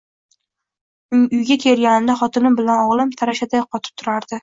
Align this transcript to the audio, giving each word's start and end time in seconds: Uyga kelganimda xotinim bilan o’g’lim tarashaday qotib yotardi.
Uyga 1.19 1.41
kelganimda 1.65 2.17
xotinim 2.25 2.59
bilan 2.63 2.85
o’g’lim 2.89 3.15
tarashaday 3.23 3.67
qotib 3.73 3.99
yotardi. 4.01 4.39